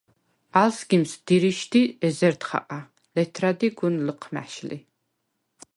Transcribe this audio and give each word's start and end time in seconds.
ალ 0.61 0.69
სგიმს 0.77 1.11
დირიშდი 1.27 1.81
ეზერდ 2.09 2.41
ხაყა, 2.49 2.79
ლეთრადი 3.15 3.67
გუნ 3.79 3.93
ლჷჴმა̈შ 4.05 4.53
ლი. 4.67 4.77